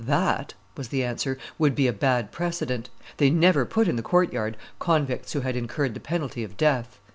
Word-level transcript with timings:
"That," 0.07 0.55
was 0.75 0.87
the 0.87 1.03
answer, 1.03 1.37
"would 1.59 1.75
be 1.75 1.85
a 1.85 1.93
bad 1.93 2.31
precedent; 2.31 2.89
they 3.17 3.29
never 3.29 3.65
put 3.67 3.87
in 3.87 3.97
the 3.97 4.01
court 4.01 4.33
yard 4.33 4.57
convicts 4.79 5.33
who 5.33 5.41
had 5.41 5.55
incurred 5.55 5.93
the 5.93 5.99
penalty 5.99 6.43
of 6.43 6.57
death." 6.57 6.97